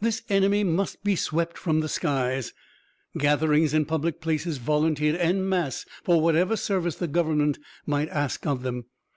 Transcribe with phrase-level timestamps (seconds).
[0.00, 2.52] This enemy must be swept from the skies!
[3.18, 8.62] Gatherings in public places volunteered en masse for whatever service the government might ask of
[8.62, 8.84] them.